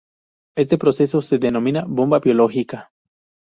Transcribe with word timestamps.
Este 0.55 0.79
proceso 0.79 1.21
se 1.21 1.37
denomina 1.37 1.85
bomba 1.87 2.19
biológica. 2.19 2.89